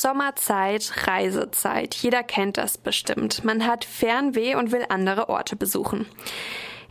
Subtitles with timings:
[0.00, 1.94] Sommerzeit, Reisezeit.
[1.94, 3.44] Jeder kennt das bestimmt.
[3.44, 6.06] Man hat Fernweh und will andere Orte besuchen.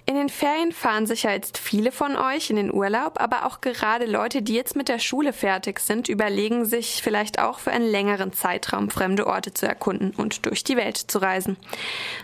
[0.08, 4.06] In den Ferien fahren sicher jetzt viele von euch in den Urlaub, aber auch gerade
[4.06, 8.32] Leute, die jetzt mit der Schule fertig sind, überlegen sich vielleicht auch für einen längeren
[8.32, 11.58] Zeitraum fremde Orte zu erkunden und durch die Welt zu reisen.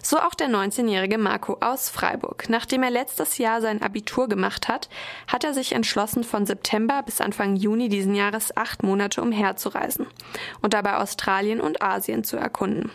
[0.03, 2.49] So auch der 19-jährige Marco aus Freiburg.
[2.49, 4.87] Nachdem er letztes Jahr sein Abitur gemacht hat,
[5.25, 10.05] hat er sich entschlossen, von September bis Anfang Juni diesen Jahres acht Monate umherzureisen
[10.61, 12.91] und dabei Australien und Asien zu erkunden.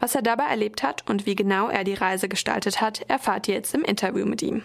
[0.00, 3.54] Was er dabei erlebt hat und wie genau er die Reise gestaltet hat, erfahrt ihr
[3.54, 4.62] jetzt im Interview mit ihm.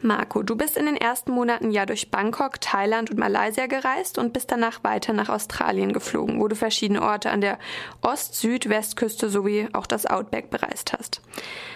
[0.00, 4.32] Marco, du bist in den ersten Monaten ja durch Bangkok, Thailand und Malaysia gereist und
[4.32, 7.58] bist danach weiter nach Australien geflogen, wo du verschiedene Orte an der
[8.00, 11.20] Ost-, Süd-, Westküste sowie auch das Outback bereist hast.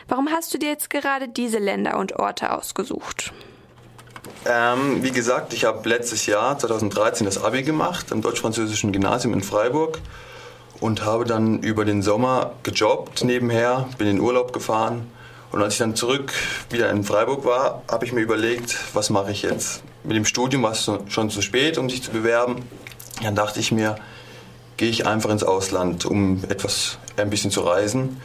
[0.09, 3.33] Warum hast du dir jetzt gerade diese Länder und Orte ausgesucht?
[4.45, 9.43] Ähm, wie gesagt, ich habe letztes Jahr, 2013, das Abi gemacht am Deutsch-Französischen Gymnasium in
[9.43, 10.01] Freiburg
[10.81, 15.11] und habe dann über den Sommer gejobbt nebenher, bin in Urlaub gefahren
[15.53, 16.33] und als ich dann zurück
[16.71, 19.83] wieder in Freiburg war, habe ich mir überlegt, was mache ich jetzt?
[20.05, 22.57] Mit dem Studium war es schon zu spät, um sich zu bewerben.
[23.23, 23.97] Dann dachte ich mir,
[24.77, 28.21] gehe ich einfach ins Ausland, um etwas ein bisschen zu reisen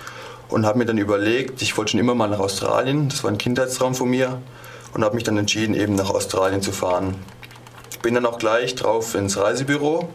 [0.49, 3.37] und habe mir dann überlegt, ich wollte schon immer mal nach Australien, das war ein
[3.37, 4.41] Kindheitstraum von mir
[4.93, 7.15] und habe mich dann entschieden, eben nach Australien zu fahren.
[8.01, 10.09] Bin dann auch gleich drauf ins Reisebüro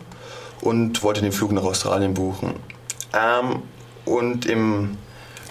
[0.60, 2.54] und wollte den Flug nach Australien buchen.
[3.12, 3.62] Ähm,
[4.04, 4.96] und im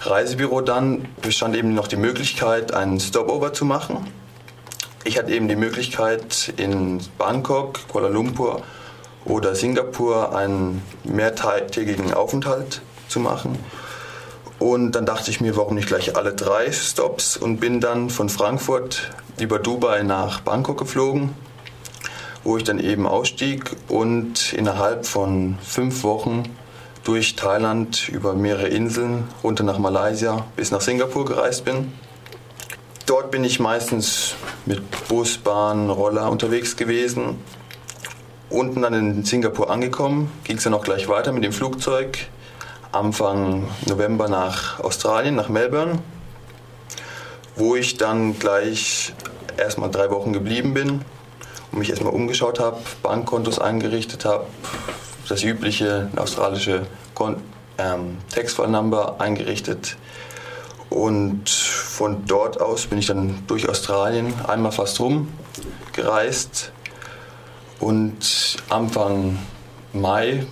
[0.00, 4.06] Reisebüro dann bestand eben noch die Möglichkeit, einen Stopover zu machen.
[5.04, 8.62] Ich hatte eben die Möglichkeit, in Bangkok, Kuala Lumpur
[9.24, 13.58] oder Singapur einen mehrtägigen Aufenthalt zu machen.
[14.58, 18.28] Und dann dachte ich mir, warum nicht gleich alle drei Stops und bin dann von
[18.28, 21.34] Frankfurt über Dubai nach Bangkok geflogen
[22.46, 26.44] wo ich dann eben ausstieg und innerhalb von fünf Wochen
[27.02, 31.92] durch Thailand über mehrere Inseln runter nach Malaysia bis nach Singapur gereist bin.
[33.04, 37.40] Dort bin ich meistens mit Bus, Bahn, Roller unterwegs gewesen.
[38.48, 42.16] Unten dann in Singapur angekommen, ging es dann auch gleich weiter mit dem Flugzeug.
[42.92, 45.98] Anfang November nach Australien, nach Melbourne,
[47.56, 49.14] wo ich dann gleich
[49.56, 51.04] erstmal drei Wochen geblieben bin
[51.76, 54.46] mich erstmal umgeschaut habe, Bankkontos eingerichtet habe,
[55.28, 57.36] das übliche australische Kon
[57.78, 59.96] ähm, Textfile-Number eingerichtet.
[60.88, 65.28] Und von dort aus bin ich dann durch Australien einmal fast rum
[65.92, 66.72] gereist.
[67.80, 69.38] Und Anfang
[69.92, 70.46] Mai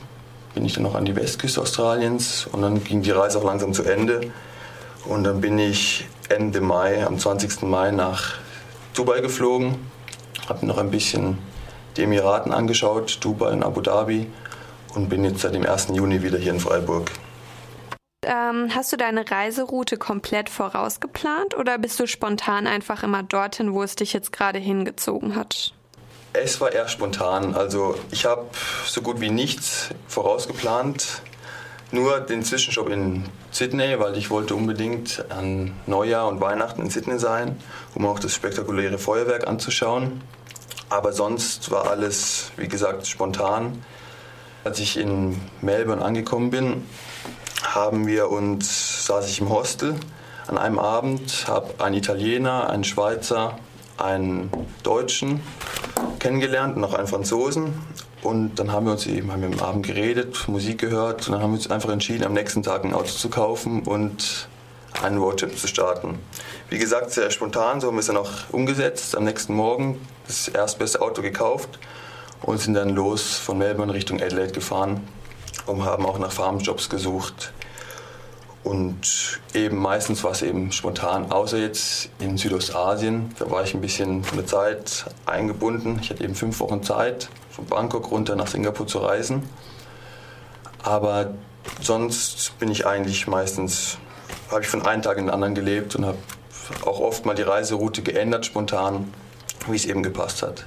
[0.54, 3.72] bin ich dann noch an die Westküste Australiens und dann ging die Reise auch langsam
[3.72, 4.32] zu Ende.
[5.06, 7.62] Und dann bin ich Ende Mai, am 20.
[7.62, 8.34] Mai nach
[8.94, 9.76] Dubai geflogen
[10.48, 11.38] habe noch ein bisschen
[11.96, 14.26] die Emiraten angeschaut, Dubai und Abu Dhabi
[14.94, 15.88] und bin jetzt seit dem 1.
[15.92, 17.10] Juni wieder hier in Freiburg.
[18.22, 23.82] Ähm, hast du deine Reiseroute komplett vorausgeplant oder bist du spontan einfach immer dorthin, wo
[23.82, 25.74] es dich jetzt gerade hingezogen hat?
[26.32, 27.54] Es war eher spontan.
[27.54, 28.46] Also ich habe
[28.86, 31.22] so gut wie nichts vorausgeplant.
[31.94, 33.22] Nur den Zwischenstopp in
[33.52, 37.56] Sydney, weil ich wollte unbedingt an Neujahr und Weihnachten in Sydney sein,
[37.94, 40.20] um auch das spektakuläre Feuerwerk anzuschauen.
[40.88, 43.84] Aber sonst war alles, wie gesagt, spontan.
[44.64, 46.84] Als ich in Melbourne angekommen bin,
[47.62, 49.94] haben wir uns, saß ich im Hostel
[50.48, 53.56] an einem Abend, habe einen Italiener, einen Schweizer,
[53.98, 54.50] einen
[54.82, 55.42] Deutschen
[56.24, 57.74] kennengelernt noch einen Franzosen.
[58.22, 61.42] Und dann haben wir uns eben haben wir am Abend geredet, Musik gehört und dann
[61.42, 64.48] haben wir uns einfach entschieden, am nächsten Tag ein Auto zu kaufen und
[65.02, 66.18] einen Roadtrip zu starten.
[66.70, 69.14] Wie gesagt, sehr spontan, so haben wir es dann auch umgesetzt.
[69.14, 71.78] Am nächsten Morgen das erstbeste Auto gekauft
[72.40, 75.06] und sind dann los von Melbourne Richtung Adelaide gefahren
[75.66, 77.52] und haben auch nach Farmjobs gesucht.
[78.64, 83.34] Und eben meistens war es eben spontan, außer jetzt in Südostasien.
[83.38, 85.98] Da war ich ein bisschen von der Zeit eingebunden.
[86.00, 89.42] Ich hatte eben fünf Wochen Zeit, von Bangkok runter nach Singapur zu reisen.
[90.82, 91.34] Aber
[91.82, 93.98] sonst bin ich eigentlich meistens,
[94.50, 96.18] habe ich von einem Tag in den anderen gelebt und habe
[96.86, 99.12] auch oft mal die Reiseroute geändert, spontan,
[99.68, 100.64] wie es eben gepasst hat.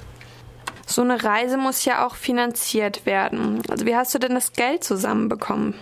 [0.86, 3.62] So eine Reise muss ja auch finanziert werden.
[3.68, 5.74] Also wie hast du denn das Geld zusammenbekommen?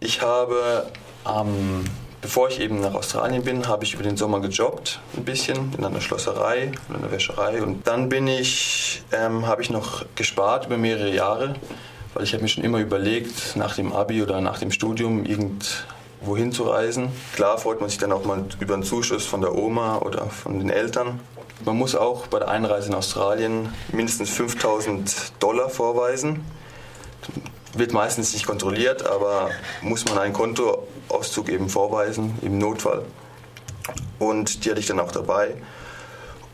[0.00, 0.86] Ich habe
[1.28, 1.84] ähm,
[2.20, 5.84] bevor ich eben nach Australien bin, habe ich über den Sommer gejobbt, ein bisschen in
[5.84, 7.62] einer Schlosserei in einer Wäscherei.
[7.62, 11.54] Und dann bin ich, ähm, habe ich noch gespart über mehrere Jahre,
[12.14, 16.36] weil ich habe mir schon immer überlegt, nach dem Abi oder nach dem Studium irgendwo
[16.36, 17.08] hinzureisen.
[17.34, 20.58] Klar freut man sich dann auch mal über einen Zuschuss von der Oma oder von
[20.58, 21.20] den Eltern.
[21.64, 26.40] Man muss auch bei der Einreise in Australien mindestens 5000 Dollar vorweisen
[27.76, 29.50] wird meistens nicht kontrolliert, aber
[29.82, 30.32] muss man einen
[31.08, 33.04] Kontoauszug eben vorweisen im Notfall.
[34.18, 35.54] Und die hatte ich dann auch dabei.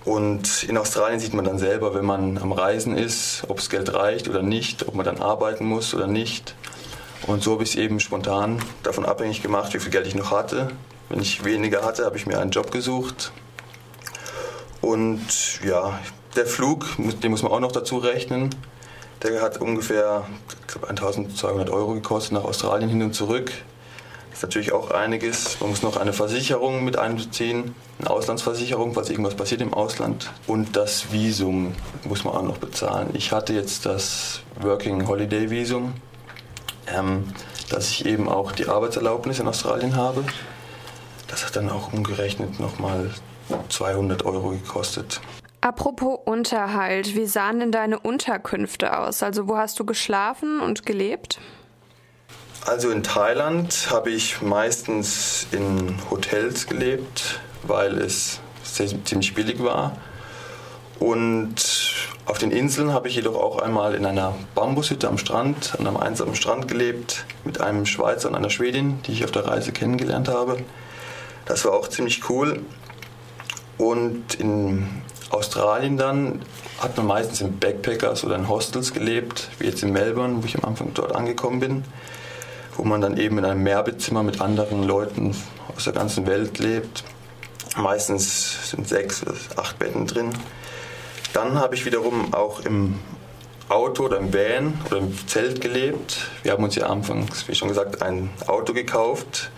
[0.05, 3.93] Und in Australien sieht man dann selber, wenn man am Reisen ist, ob das Geld
[3.93, 6.55] reicht oder nicht, ob man dann arbeiten muss oder nicht.
[7.27, 10.31] Und so habe ich es eben spontan davon abhängig gemacht, wie viel Geld ich noch
[10.31, 10.71] hatte.
[11.11, 13.33] Wenn ich weniger hatte, habe ich mir einen Job gesucht.
[14.81, 15.99] Und ja,
[16.35, 18.49] der Flug, den muss man auch noch dazu rechnen.
[19.23, 20.27] Der hat ungefähr
[20.67, 23.53] glaub, 1200 Euro gekostet nach Australien hin und zurück.
[24.41, 25.61] Ist natürlich auch einiges.
[25.61, 30.31] Man muss noch eine Versicherung mit einbeziehen, eine Auslandsversicherung, falls irgendwas passiert im Ausland.
[30.47, 33.11] Und das Visum muss man auch noch bezahlen.
[33.13, 35.93] Ich hatte jetzt das Working Holiday Visum,
[36.87, 37.25] ähm,
[37.69, 40.25] dass ich eben auch die Arbeitserlaubnis in Australien habe.
[41.29, 43.11] Das hat dann auch umgerechnet nochmal
[43.69, 45.21] 200 Euro gekostet.
[45.61, 49.23] Apropos Unterhalt, wie sahen denn deine Unterkünfte aus?
[49.23, 51.39] Also wo hast du geschlafen und gelebt?
[52.67, 58.41] Also in Thailand habe ich meistens in Hotels gelebt, weil es
[59.05, 59.97] ziemlich billig war.
[60.99, 61.57] Und
[62.27, 65.97] auf den Inseln habe ich jedoch auch einmal in einer Bambushütte am Strand, an einem
[65.97, 70.29] einsamen Strand gelebt, mit einem Schweizer und einer Schwedin, die ich auf der Reise kennengelernt
[70.29, 70.59] habe.
[71.47, 72.61] Das war auch ziemlich cool.
[73.79, 74.87] Und in
[75.31, 76.43] Australien dann
[76.81, 80.57] hat man meistens in Backpackers oder in Hostels gelebt, wie jetzt in Melbourne, wo ich
[80.57, 81.85] am Anfang dort angekommen bin,
[82.81, 85.37] wo man dann eben in einem Mehrbettzimmer mit anderen Leuten
[85.77, 87.05] aus der ganzen Welt lebt.
[87.77, 90.31] Meistens sind sechs oder acht Betten drin.
[91.35, 92.99] Dann habe ich wiederum auch im
[93.69, 96.31] Auto oder im Van oder im Zelt gelebt.
[96.43, 99.51] Wir haben uns ja anfangs, wie schon gesagt, ein Auto gekauft.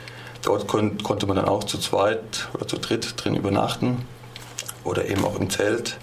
[0.42, 4.04] Dort kon konnte man dann auch zu zweit oder zu dritt drin übernachten
[4.82, 5.96] oder eben auch im Zelt.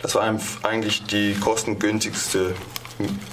[0.00, 0.22] Das war
[0.62, 2.54] eigentlich die kostengünstigste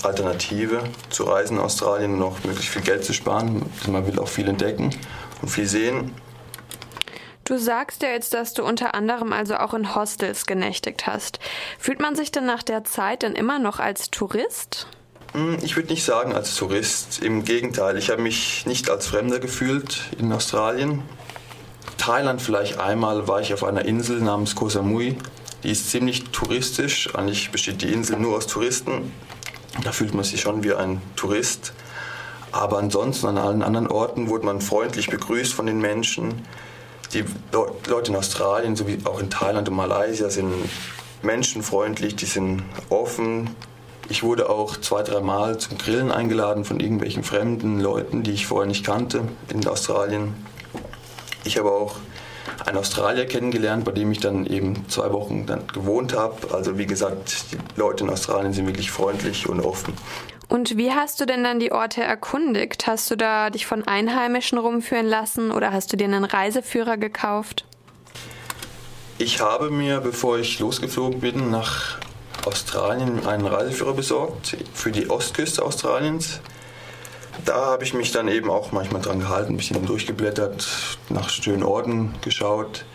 [0.01, 3.65] Alternative zu Reisen in Australien und auch möglichst viel Geld zu sparen.
[3.88, 4.89] Man will auch viel entdecken
[5.42, 6.12] und viel sehen.
[7.45, 11.39] Du sagst ja jetzt, dass du unter anderem also auch in Hostels genächtigt hast.
[11.77, 14.88] Fühlt man sich denn nach der Zeit denn immer noch als Tourist?
[15.33, 17.21] Hm, ich würde nicht sagen als Tourist.
[17.21, 21.04] Im Gegenteil, ich habe mich nicht als Fremder gefühlt in Australien.
[21.98, 25.18] Thailand vielleicht einmal war ich auf einer Insel namens Koh Samui.
[25.63, 27.13] Die ist ziemlich touristisch.
[27.15, 29.12] Eigentlich besteht die Insel nur aus Touristen.
[29.81, 31.74] Da fühlt man sich schon wie ein Tourist.
[32.52, 36.46] Aber ansonsten an allen anderen Orten wurde man freundlich begrüßt von den Menschen.
[37.14, 40.54] Die Leute in Australien sowie auch in Thailand und Malaysia sind
[41.24, 43.50] menschenfreundlich, die sind offen.
[44.10, 48.68] Ich wurde auch zwei, dreimal zum Grillen eingeladen von irgendwelchen fremden Leuten, die ich vorher
[48.68, 50.36] nicht kannte in Australien.
[51.44, 51.96] Ich habe auch
[52.65, 56.54] einen Australier kennengelernt, bei dem ich dann eben zwei Wochen dann gewohnt habe.
[56.54, 59.94] Also wie gesagt, die Leute in Australien sind wirklich freundlich und offen.
[60.50, 62.86] Und wie hast du denn dann die Orte erkundigt?
[62.86, 67.65] Hast du da dich von Einheimischen rumführen lassen oder hast du dir einen Reiseführer gekauft?
[69.18, 71.98] Ich habe mir, bevor ich losgeflogen bin, nach
[72.45, 76.39] Australien einen Reiseführer besorgt für die Ostküste Australiens.
[77.45, 80.66] Da habe ich mich dann eben auch manchmal dran gehalten, ein bisschen durchgeblättert,
[81.10, 82.86] nach schönen Orten geschaut.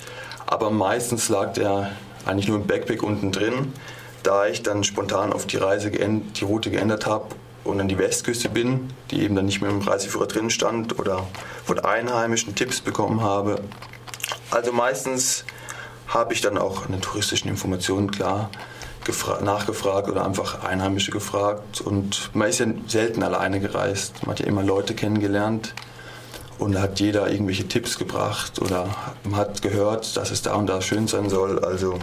[0.47, 1.91] Aber meistens lag der
[2.25, 3.75] eigentlich nur im Backpack unten drin,
[4.23, 7.27] da ich dann spontan auf die Reise die Route geändert habe
[7.65, 11.27] und an die Westküste bin, die eben dann nicht mehr im Reiseführer drin stand oder
[11.65, 13.61] von Einheimischen Tipps bekommen habe.
[14.51, 15.45] Also meistens
[16.07, 18.51] habe ich dann auch an den touristischen Informationen klar
[19.43, 21.81] nachgefragt oder einfach Einheimische gefragt.
[21.81, 24.23] Und man ist ja selten alleine gereist.
[24.23, 25.75] Man hat ja immer Leute kennengelernt
[26.59, 28.89] und da hat jeder irgendwelche Tipps gebracht oder
[29.25, 31.65] man hat gehört, dass es da und da schön sein soll.
[31.65, 31.99] Also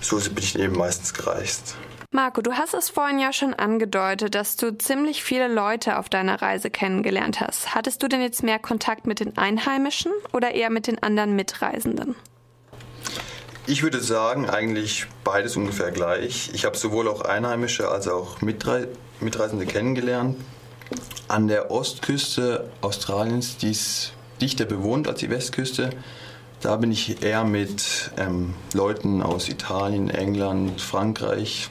[0.00, 1.76] so bin ich eben meistens gereist.
[2.14, 6.42] Marco, du hast es vorhin ja schon angedeutet, dass du ziemlich viele Leute auf deiner
[6.42, 7.74] Reise kennengelernt hast.
[7.74, 12.14] Hattest du denn jetzt mehr Kontakt mit den Einheimischen oder eher mit den anderen Mitreisenden?
[13.66, 16.50] Ich würde sagen, eigentlich beides ungefähr gleich.
[16.52, 18.88] Ich habe sowohl auch Einheimische als auch Mitre
[19.20, 20.36] Mitreisende kennengelernt.
[21.28, 25.90] An der Ostküste Australiens, die ist dichter bewohnt als die Westküste,
[26.60, 31.70] da bin ich eher mit ähm, Leuten aus Italien, England, Frankreich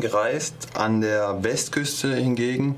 [0.00, 0.54] gereist.
[0.74, 2.76] An der Westküste hingegen,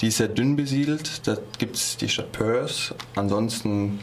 [0.00, 1.26] die ist sehr dünn besiedelt.
[1.26, 2.94] Da gibt es die Stadt Perth.
[3.14, 4.00] Ansonsten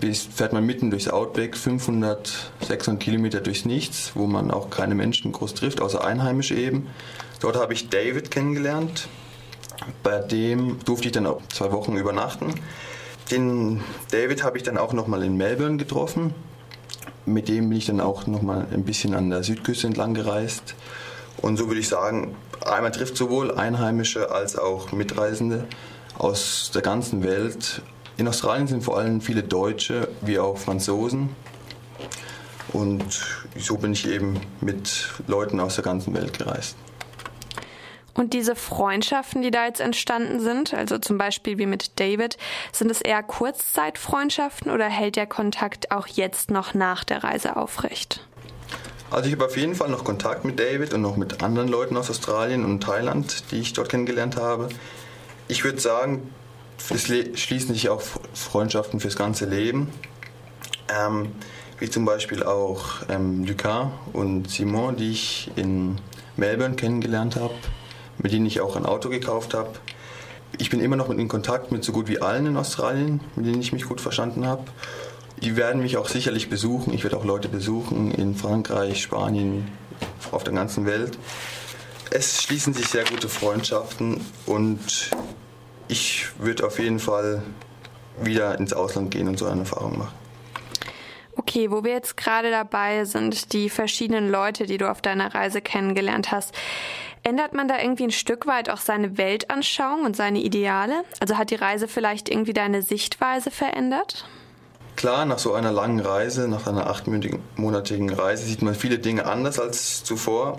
[0.00, 5.32] fährt man mitten durchs Outback 500, 600 Kilometer durchs Nichts, wo man auch keine Menschen
[5.32, 6.88] groß trifft, außer Einheimische eben.
[7.40, 9.08] Dort habe ich David kennengelernt.
[10.02, 12.54] Bei dem durfte ich dann auch zwei Wochen übernachten.
[13.30, 16.34] Den David habe ich dann auch nochmal in Melbourne getroffen.
[17.26, 20.74] Mit dem bin ich dann auch nochmal ein bisschen an der Südküste entlang gereist.
[21.36, 25.66] Und so würde ich sagen, einmal trifft sowohl Einheimische als auch Mitreisende
[26.16, 27.82] aus der ganzen Welt.
[28.18, 31.30] In Australien sind vor allem viele Deutsche wie auch Franzosen.
[32.72, 33.04] Und
[33.56, 36.76] so bin ich eben mit Leuten aus der ganzen Welt gereist.
[38.14, 42.36] Und diese Freundschaften, die da jetzt entstanden sind, also zum Beispiel wie mit David,
[42.72, 48.26] sind es eher Kurzzeitfreundschaften oder hält der Kontakt auch jetzt noch nach der Reise aufrecht?
[49.12, 51.96] Also ich habe auf jeden Fall noch Kontakt mit David und noch mit anderen Leuten
[51.96, 54.70] aus Australien und Thailand, die ich dort kennengelernt habe.
[55.46, 56.28] Ich würde sagen,
[56.90, 59.88] es schließen sich auch Freundschaften fürs ganze Leben.
[60.88, 61.32] Ähm,
[61.78, 66.00] wie zum Beispiel auch ähm, Lucas und Simon, die ich in
[66.36, 67.54] Melbourne kennengelernt habe
[68.18, 69.70] mit denen ich auch ein Auto gekauft habe.
[70.58, 73.60] Ich bin immer noch in Kontakt mit so gut wie allen in Australien, mit denen
[73.60, 74.64] ich mich gut verstanden habe.
[75.42, 76.92] Die werden mich auch sicherlich besuchen.
[76.92, 79.68] Ich werde auch Leute besuchen in Frankreich, Spanien,
[80.32, 81.16] auf der ganzen Welt.
[82.10, 85.10] Es schließen sich sehr gute Freundschaften und
[85.88, 87.42] ich würde auf jeden Fall
[88.20, 90.12] wieder ins Ausland gehen und so eine Erfahrung machen.
[91.36, 95.60] Okay, wo wir jetzt gerade dabei sind, die verschiedenen Leute, die du auf deiner Reise
[95.60, 96.52] kennengelernt hast,
[97.22, 101.04] ändert man da irgendwie ein Stück weit auch seine Weltanschauung und seine Ideale?
[101.20, 104.26] Also hat die Reise vielleicht irgendwie deine Sichtweise verändert?
[104.96, 109.60] Klar, nach so einer langen Reise, nach einer achtmonatigen Reise, sieht man viele Dinge anders
[109.60, 110.58] als zuvor.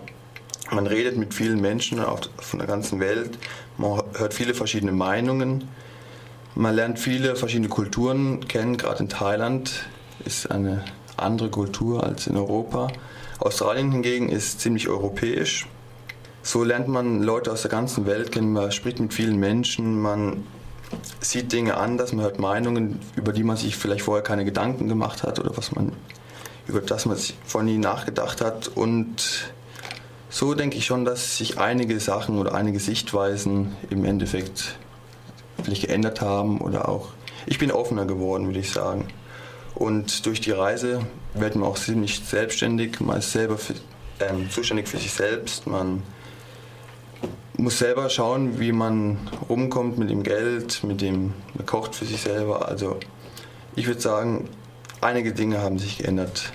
[0.72, 2.02] Man redet mit vielen Menschen
[2.38, 3.38] von der ganzen Welt,
[3.80, 5.70] man hört viele verschiedene Meinungen,
[6.56, 9.86] man lernt viele verschiedene Kulturen kennen, gerade in Thailand
[10.26, 10.84] ist eine
[11.16, 12.90] andere Kultur als in Europa.
[13.40, 15.68] Australien hingegen ist ziemlich europäisch.
[16.42, 20.44] So lernt man Leute aus der ganzen Welt kennen, man spricht mit vielen Menschen, man
[21.22, 25.24] sieht Dinge anders, man hört Meinungen, über die man sich vielleicht vorher keine Gedanken gemacht
[25.24, 25.94] hat oder was man,
[26.68, 28.68] über das man sich vorher nie nachgedacht hat.
[28.70, 29.52] Und
[30.30, 34.76] so denke ich schon, dass sich einige Sachen oder einige Sichtweisen im Endeffekt
[35.64, 37.10] vielleicht geändert haben oder auch,
[37.46, 39.08] ich bin offener geworden, würde ich sagen.
[39.76, 41.02] Und durch die Reise
[41.34, 43.74] wird man auch ziemlich selbstständig, man ist selber für,
[44.20, 46.04] ähm, zuständig für sich selbst, man
[47.58, 49.18] muss selber schauen, wie man
[49.50, 52.68] rumkommt mit dem Geld, mit dem, man kocht für sich selber.
[52.68, 53.00] Also
[53.76, 54.50] ich würde sagen,
[55.02, 56.54] einige Dinge haben sich geändert.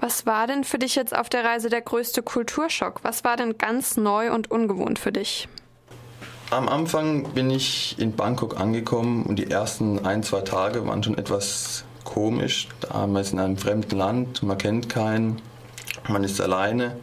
[0.00, 3.00] Was war denn für dich jetzt auf der Reise der größte Kulturschock?
[3.02, 5.48] Was war denn ganz neu und ungewohnt für dich?
[6.50, 11.18] Am Anfang bin ich in Bangkok angekommen und die ersten ein, zwei Tage waren schon
[11.18, 12.68] etwas komisch.
[12.80, 15.42] Da man ist in einem fremden Land, man kennt keinen,
[16.08, 16.96] man ist alleine.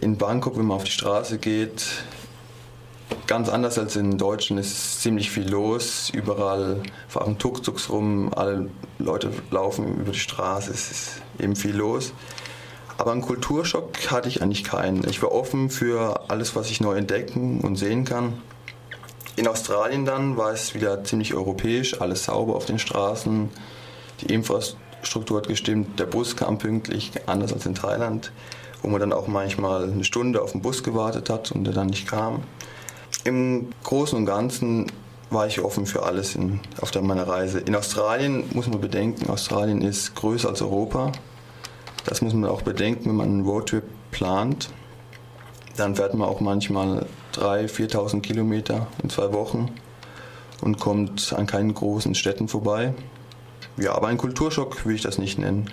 [0.00, 1.86] In Bangkok, wenn man auf die Straße geht,
[3.26, 6.10] ganz anders als in Deutschland ist ziemlich viel los.
[6.10, 12.12] Überall fahren Tuk-Tuks rum, alle Leute laufen über die Straße, es ist eben viel los.
[12.98, 15.08] Aber einen Kulturschock hatte ich eigentlich keinen.
[15.08, 18.34] Ich war offen für alles, was ich neu entdecken und sehen kann.
[19.36, 23.48] In Australien dann war es wieder ziemlich europäisch, alles sauber auf den Straßen.
[24.20, 28.32] Die Infrastruktur hat gestimmt, der Bus kam pünktlich, anders als in Thailand,
[28.82, 31.86] wo man dann auch manchmal eine Stunde auf den Bus gewartet hat und der dann
[31.86, 32.42] nicht kam.
[33.24, 34.92] Im Großen und Ganzen
[35.30, 37.60] war ich offen für alles in, auf meiner Reise.
[37.60, 41.12] In Australien muss man bedenken, Australien ist größer als Europa.
[42.04, 44.70] Das muss man auch bedenken, wenn man einen Roadtrip plant.
[45.76, 49.74] Dann fährt man auch manchmal 3.000, 4.000 Kilometer in zwei Wochen
[50.60, 52.94] und kommt an keinen großen Städten vorbei.
[53.76, 55.70] Ja, aber ein Kulturschock will ich das nicht nennen.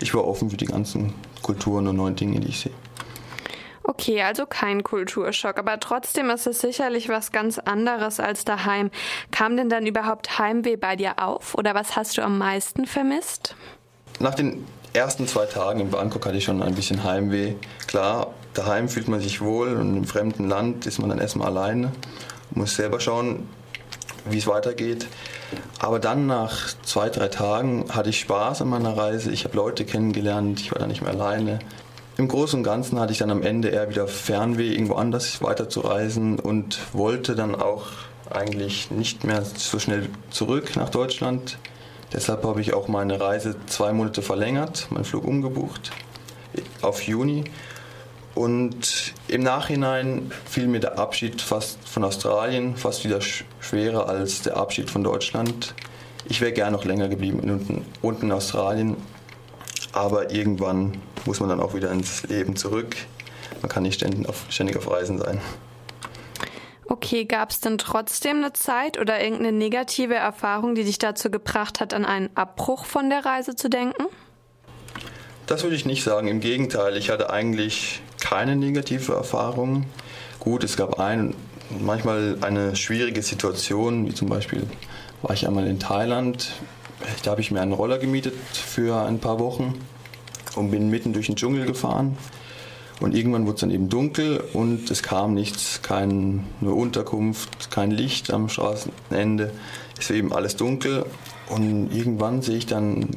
[0.00, 2.72] Ich war offen für die ganzen Kulturen und neuen Dinge, die ich sehe.
[3.82, 8.90] Okay, also kein Kulturschock, aber trotzdem ist es sicherlich was ganz anderes als daheim.
[9.30, 13.56] Kam denn dann überhaupt Heimweh bei dir auf oder was hast du am meisten vermisst?
[14.20, 17.54] Nach den ersten zwei Tagen in Bangkok hatte ich schon ein bisschen Heimweh.
[17.86, 21.92] Klar, daheim fühlt man sich wohl und im fremden Land ist man dann erstmal alleine,
[22.50, 23.48] muss selber schauen,
[24.28, 25.06] wie es weitergeht.
[25.78, 29.30] Aber dann nach zwei, drei Tagen hatte ich Spaß an meiner Reise.
[29.30, 31.60] Ich habe Leute kennengelernt, ich war da nicht mehr alleine.
[32.16, 36.38] Im Großen und Ganzen hatte ich dann am Ende eher wieder Fernweh, irgendwo anders weiterzureisen
[36.38, 37.86] und wollte dann auch
[38.28, 41.58] eigentlich nicht mehr so schnell zurück nach Deutschland.
[42.12, 45.92] Deshalb habe ich auch meine Reise zwei Monate verlängert, meinen Flug umgebucht
[46.82, 47.44] auf Juni
[48.34, 54.56] und im Nachhinein fiel mir der Abschied fast von Australien fast wieder schwerer als der
[54.56, 55.74] Abschied von Deutschland.
[56.26, 58.96] Ich wäre gern noch länger geblieben unten, unten in Australien,
[59.92, 62.96] aber irgendwann muss man dann auch wieder ins Leben zurück.
[63.62, 65.40] Man kann nicht ständig auf, ständig auf Reisen sein.
[66.90, 71.78] Okay, gab es denn trotzdem eine Zeit oder irgendeine negative Erfahrung, die dich dazu gebracht
[71.78, 74.06] hat, an einen Abbruch von der Reise zu denken?
[75.46, 76.26] Das würde ich nicht sagen.
[76.26, 79.86] Im Gegenteil, ich hatte eigentlich keine negative Erfahrung.
[80.40, 81.36] Gut, es gab ein,
[81.78, 84.66] manchmal eine schwierige Situation, wie zum Beispiel
[85.22, 86.50] war ich einmal in Thailand.
[87.22, 89.80] Da habe ich mir einen Roller gemietet für ein paar Wochen
[90.56, 92.18] und bin mitten durch den Dschungel gefahren.
[93.00, 98.30] Und irgendwann wurde es dann eben dunkel und es kam nichts, keine Unterkunft, kein Licht
[98.30, 99.52] am Straßenende.
[99.98, 101.06] Es war eben alles dunkel
[101.48, 103.08] und irgendwann sehe ich dann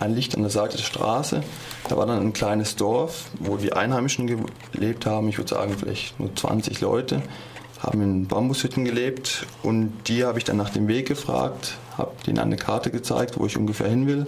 [0.00, 1.44] ein Licht an der Seite der Straße.
[1.88, 5.28] Da war dann ein kleines Dorf, wo die Einheimischen gelebt haben.
[5.28, 7.22] Ich würde sagen, vielleicht nur 20 Leute
[7.78, 12.38] haben in Bambushütten gelebt und die habe ich dann nach dem Weg gefragt, habe denen
[12.38, 14.26] eine Karte gezeigt, wo ich ungefähr hin will.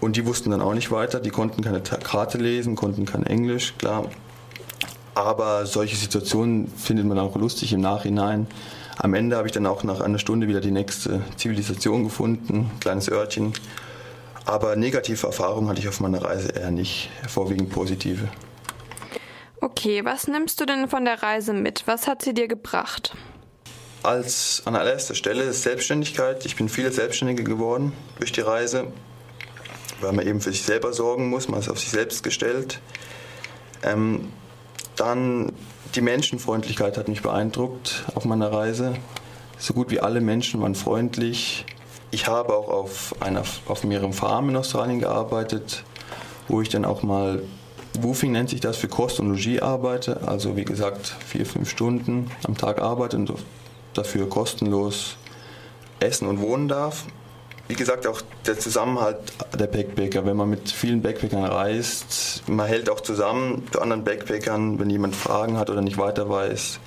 [0.00, 3.74] Und die wussten dann auch nicht weiter, die konnten keine Karte lesen, konnten kein Englisch,
[3.78, 4.10] klar.
[5.14, 8.46] Aber solche Situationen findet man auch lustig im Nachhinein.
[8.96, 13.10] Am Ende habe ich dann auch nach einer Stunde wieder die nächste Zivilisation gefunden, kleines
[13.10, 13.52] Örtchen.
[14.44, 18.28] Aber negative Erfahrungen hatte ich auf meiner Reise eher nicht, vorwiegend positive.
[19.60, 21.84] Okay, was nimmst du denn von der Reise mit?
[21.86, 23.14] Was hat sie dir gebracht?
[24.02, 26.44] Als an allererster Stelle ist Selbstständigkeit.
[26.44, 28.88] Ich bin viel Selbstständige geworden durch die Reise,
[30.00, 31.48] weil man eben für sich selber sorgen muss.
[31.48, 32.80] Man ist auf sich selbst gestellt.
[33.82, 34.32] Ähm,
[34.96, 35.52] dann
[35.94, 38.94] die Menschenfreundlichkeit hat mich beeindruckt auf meiner Reise.
[39.58, 41.64] So gut wie alle Menschen waren freundlich.
[42.10, 45.84] Ich habe auch auf, einer, auf mehreren Farmen in Australien gearbeitet,
[46.48, 47.42] wo ich dann auch mal
[48.00, 50.26] Woofing nennt sich das, für Kost und Logis arbeite.
[50.26, 53.32] Also wie gesagt, vier, fünf Stunden am Tag arbeite und
[53.94, 55.16] dafür kostenlos
[56.00, 57.04] essen und wohnen darf.
[57.66, 59.16] Wie gesagt, auch der Zusammenhalt
[59.58, 64.78] der Backpacker, wenn man mit vielen Backpackern reist, man hält auch zusammen zu anderen Backpackern,
[64.78, 66.78] wenn jemand Fragen hat oder nicht weiter weiß.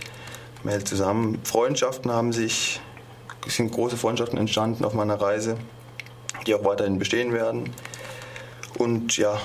[0.63, 1.39] Man hält zusammen.
[1.43, 2.79] Freundschaften haben sich,
[3.47, 5.57] es sind große Freundschaften entstanden auf meiner Reise,
[6.45, 7.71] die auch weiterhin bestehen werden.
[8.77, 9.41] Und ja,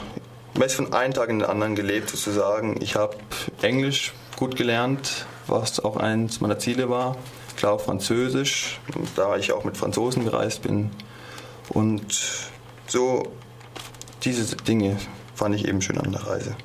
[0.53, 2.79] man ist von einem Tag in den anderen gelebt, sozusagen.
[2.83, 3.17] Ich habe
[3.63, 7.17] Englisch gut gelernt, was auch eines meiner Ziele war.
[7.57, 8.81] Klar auch Französisch,
[9.17, 10.91] da ich auch mit Franzosen gereist bin.
[11.71, 12.51] Und
[12.87, 13.23] so
[14.25, 14.99] diese Dinge
[15.35, 16.57] fand ich eben schön an der Reise.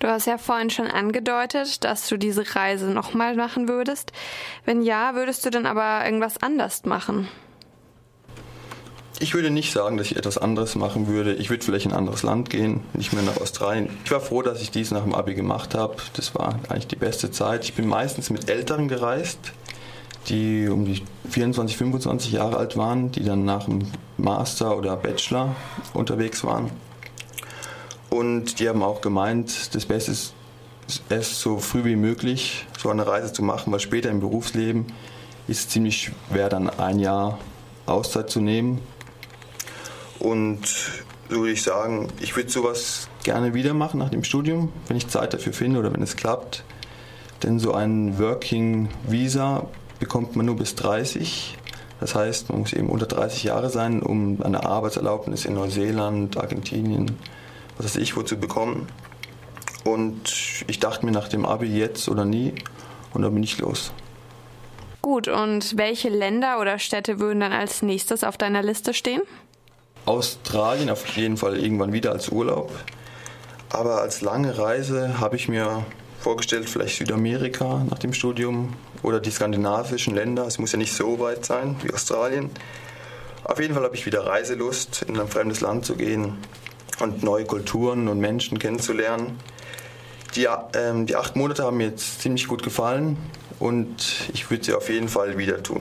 [0.00, 4.12] Du hast ja vorhin schon angedeutet, dass du diese Reise nochmal machen würdest.
[4.64, 7.28] Wenn ja, würdest du dann aber irgendwas anders machen?
[9.20, 11.34] Ich würde nicht sagen, dass ich etwas anderes machen würde.
[11.34, 13.96] Ich würde vielleicht in ein anderes Land gehen, nicht mehr nach Australien.
[14.04, 15.94] Ich war froh, dass ich dies nach dem Abi gemacht habe.
[16.14, 17.62] Das war eigentlich die beste Zeit.
[17.62, 19.38] Ich bin meistens mit Älteren gereist,
[20.28, 23.80] die um die 24, 25 Jahre alt waren, die dann nach dem
[24.16, 25.54] Master oder Bachelor
[25.94, 26.70] unterwegs waren.
[28.10, 30.34] Und die haben auch gemeint, das Beste ist,
[31.08, 34.86] es so früh wie möglich so eine Reise zu machen, weil später im Berufsleben
[35.48, 37.38] ist es ziemlich schwer, dann ein Jahr
[37.86, 38.80] Auszeit zu nehmen
[40.22, 40.66] und
[41.28, 45.08] so würde ich sagen, ich würde sowas gerne wieder machen nach dem Studium, wenn ich
[45.08, 46.62] Zeit dafür finde oder wenn es klappt.
[47.42, 49.66] Denn so ein Working Visa
[50.02, 51.56] bekommt man nur bis 30.
[52.00, 57.16] Das heißt, man muss eben unter 30 Jahre sein, um eine Arbeitserlaubnis in Neuseeland, Argentinien,
[57.76, 58.88] was weiß ich, wo zu bekommen.
[59.84, 62.52] Und ich dachte mir nach dem Abi jetzt oder nie
[63.14, 63.92] und dann bin ich los.
[65.02, 69.22] Gut, und welche Länder oder Städte würden dann als nächstes auf deiner Liste stehen?
[70.04, 72.72] Australien auf jeden Fall irgendwann wieder als Urlaub.
[73.70, 75.86] Aber als lange Reise habe ich mir
[76.22, 80.46] vorgestellt, vielleicht Südamerika nach dem Studium oder die skandinavischen Länder.
[80.46, 82.50] Es muss ja nicht so weit sein wie Australien.
[83.44, 86.38] Auf jeden Fall habe ich wieder Reiselust, in ein fremdes Land zu gehen
[87.00, 89.40] und neue Kulturen und Menschen kennenzulernen.
[90.36, 93.16] Die, ähm, die acht Monate haben mir jetzt ziemlich gut gefallen
[93.58, 95.80] und ich würde sie auf jeden Fall wieder tun.